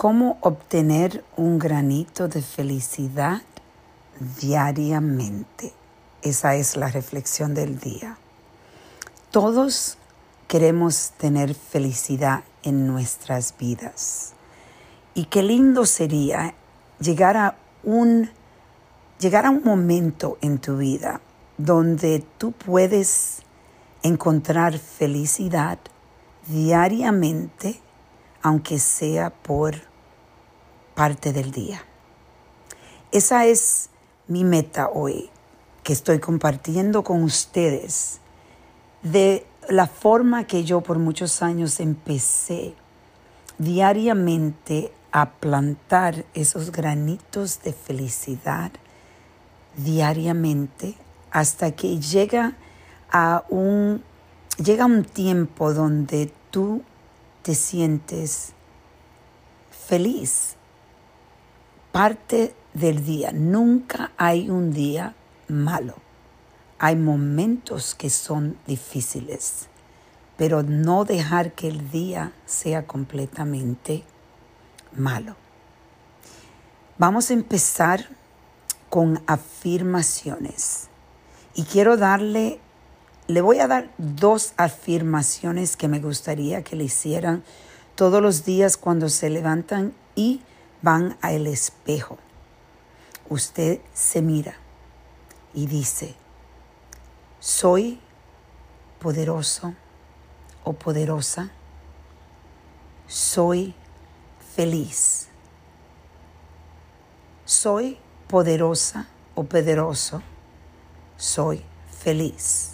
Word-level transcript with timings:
¿Cómo 0.00 0.38
obtener 0.42 1.24
un 1.36 1.58
granito 1.58 2.28
de 2.28 2.40
felicidad 2.40 3.42
diariamente? 4.40 5.72
Esa 6.22 6.54
es 6.54 6.76
la 6.76 6.86
reflexión 6.86 7.52
del 7.52 7.80
día. 7.80 8.16
Todos 9.32 9.98
queremos 10.46 11.10
tener 11.18 11.52
felicidad 11.52 12.44
en 12.62 12.86
nuestras 12.86 13.56
vidas. 13.58 14.34
Y 15.14 15.24
qué 15.24 15.42
lindo 15.42 15.84
sería 15.84 16.54
llegar 17.00 17.36
a 17.36 17.56
un 17.82 18.30
llegar 19.18 19.46
a 19.46 19.50
un 19.50 19.64
momento 19.64 20.38
en 20.42 20.58
tu 20.58 20.76
vida 20.76 21.20
donde 21.56 22.24
tú 22.38 22.52
puedes 22.52 23.42
encontrar 24.04 24.78
felicidad 24.78 25.80
diariamente, 26.46 27.80
aunque 28.42 28.78
sea 28.78 29.30
por 29.30 29.87
parte 30.98 31.32
del 31.32 31.52
día. 31.52 31.80
Esa 33.12 33.46
es 33.46 33.88
mi 34.26 34.42
meta 34.42 34.90
hoy, 34.92 35.30
que 35.84 35.92
estoy 35.92 36.18
compartiendo 36.18 37.04
con 37.04 37.22
ustedes 37.22 38.18
de 39.04 39.46
la 39.68 39.86
forma 39.86 40.48
que 40.48 40.64
yo 40.64 40.80
por 40.80 40.98
muchos 40.98 41.40
años 41.40 41.78
empecé 41.78 42.74
diariamente 43.58 44.90
a 45.12 45.30
plantar 45.30 46.24
esos 46.34 46.72
granitos 46.72 47.62
de 47.62 47.72
felicidad 47.72 48.72
diariamente 49.76 50.96
hasta 51.30 51.70
que 51.76 52.00
llega 52.00 52.56
a 53.12 53.44
un 53.50 54.02
llega 54.56 54.84
un 54.84 55.04
tiempo 55.04 55.72
donde 55.72 56.32
tú 56.50 56.82
te 57.42 57.54
sientes 57.54 58.52
feliz 59.70 60.57
parte 61.92 62.54
del 62.74 63.04
día. 63.04 63.32
Nunca 63.32 64.12
hay 64.16 64.50
un 64.50 64.72
día 64.72 65.14
malo. 65.48 65.94
Hay 66.78 66.96
momentos 66.96 67.94
que 67.94 68.10
son 68.10 68.56
difíciles, 68.66 69.66
pero 70.36 70.62
no 70.62 71.04
dejar 71.04 71.52
que 71.52 71.68
el 71.68 71.90
día 71.90 72.32
sea 72.46 72.86
completamente 72.86 74.04
malo. 74.96 75.34
Vamos 76.98 77.30
a 77.30 77.34
empezar 77.34 78.08
con 78.88 79.22
afirmaciones. 79.26 80.88
Y 81.54 81.64
quiero 81.64 81.96
darle, 81.96 82.60
le 83.26 83.40
voy 83.40 83.58
a 83.58 83.66
dar 83.66 83.90
dos 83.98 84.52
afirmaciones 84.56 85.76
que 85.76 85.88
me 85.88 86.00
gustaría 86.00 86.62
que 86.62 86.76
le 86.76 86.84
hicieran 86.84 87.42
todos 87.96 88.22
los 88.22 88.44
días 88.44 88.76
cuando 88.76 89.08
se 89.08 89.28
levantan 89.30 89.92
y 90.14 90.42
van 90.82 91.16
al 91.20 91.46
espejo. 91.46 92.18
Usted 93.28 93.80
se 93.92 94.22
mira 94.22 94.56
y 95.54 95.66
dice, 95.66 96.14
soy 97.40 98.00
poderoso 98.98 99.74
o 100.64 100.72
poderosa, 100.72 101.50
soy 103.06 103.74
feliz, 104.54 105.28
soy 107.44 107.98
poderosa 108.28 109.06
o 109.34 109.44
poderoso, 109.44 110.22
soy 111.16 111.62
feliz. 112.02 112.72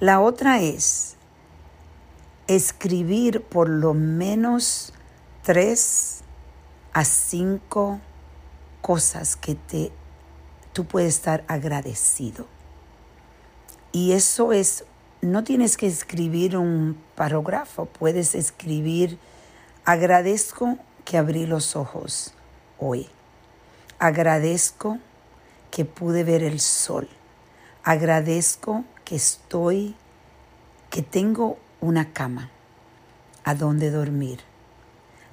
La 0.00 0.20
otra 0.20 0.60
es 0.60 1.16
escribir 2.46 3.42
por 3.42 3.68
lo 3.68 3.94
menos 3.94 4.92
tres 5.42 6.23
a 6.94 7.04
cinco 7.04 8.00
cosas 8.80 9.34
que 9.36 9.56
te, 9.56 9.92
tú 10.72 10.86
puedes 10.86 11.16
estar 11.16 11.44
agradecido. 11.48 12.46
Y 13.92 14.12
eso 14.12 14.52
es, 14.52 14.84
no 15.20 15.42
tienes 15.44 15.76
que 15.76 15.88
escribir 15.88 16.56
un 16.56 16.96
parágrafo, 17.16 17.86
puedes 17.86 18.34
escribir, 18.34 19.18
agradezco 19.84 20.78
que 21.04 21.18
abrí 21.18 21.46
los 21.46 21.76
ojos 21.76 22.32
hoy. 22.78 23.08
Agradezco 23.98 24.98
que 25.70 25.84
pude 25.84 26.22
ver 26.22 26.44
el 26.44 26.60
sol. 26.60 27.08
Agradezco 27.82 28.84
que 29.04 29.16
estoy, 29.16 29.96
que 30.90 31.02
tengo 31.02 31.58
una 31.80 32.12
cama 32.12 32.50
a 33.44 33.54
donde 33.54 33.90
dormir. 33.90 34.53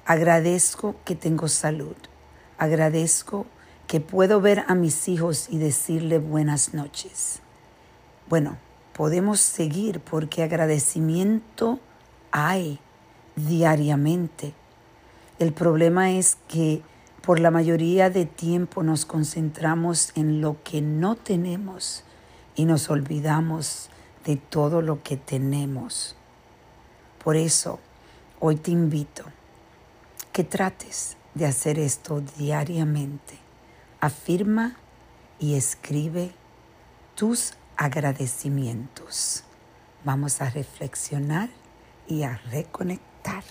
Agradezco 0.04 0.96
que 1.04 1.14
tengo 1.14 1.46
salud. 1.46 1.94
Agradezco 2.58 3.46
que 3.86 4.00
puedo 4.00 4.40
ver 4.40 4.64
a 4.66 4.74
mis 4.74 5.06
hijos 5.08 5.46
y 5.48 5.58
decirle 5.58 6.18
buenas 6.18 6.74
noches. 6.74 7.38
Bueno, 8.28 8.56
podemos 8.94 9.38
seguir 9.38 10.00
porque 10.00 10.42
agradecimiento 10.42 11.78
hay 12.32 12.80
diariamente. 13.36 14.54
El 15.38 15.52
problema 15.52 16.10
es 16.10 16.36
que 16.48 16.82
por 17.24 17.38
la 17.38 17.52
mayoría 17.52 18.10
de 18.10 18.26
tiempo 18.26 18.82
nos 18.82 19.04
concentramos 19.04 20.10
en 20.16 20.40
lo 20.40 20.56
que 20.64 20.82
no 20.82 21.14
tenemos 21.14 22.02
y 22.56 22.64
nos 22.64 22.90
olvidamos 22.90 23.88
de 24.24 24.34
todo 24.34 24.82
lo 24.82 25.00
que 25.04 25.16
tenemos. 25.16 26.16
Por 27.22 27.36
eso, 27.36 27.78
hoy 28.40 28.56
te 28.56 28.72
invito 28.72 29.22
que 30.32 30.44
trates 30.44 31.16
de 31.34 31.46
hacer 31.46 31.78
esto 31.78 32.22
diariamente. 32.38 33.38
Afirma 34.00 34.76
y 35.38 35.54
escribe 35.54 36.32
tus 37.14 37.54
agradecimientos. 37.76 39.44
Vamos 40.04 40.40
a 40.40 40.50
reflexionar 40.50 41.50
y 42.08 42.22
a 42.22 42.38
reconectar. 42.50 43.44